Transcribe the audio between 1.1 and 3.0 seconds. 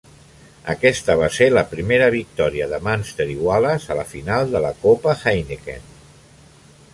va ser la primera victòria de